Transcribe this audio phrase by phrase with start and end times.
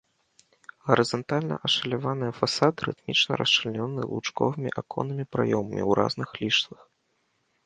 [0.87, 6.81] Гарызантальна ашаляваныя фасады рытмічна расчлянёны лучковымі аконнымі праёмамі ў разных ліштвах.